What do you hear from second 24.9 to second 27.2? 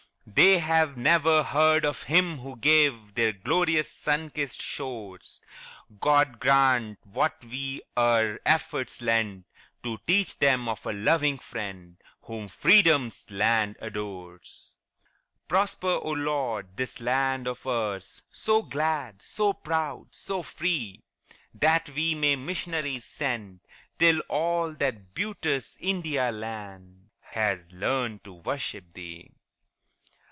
beauteous India land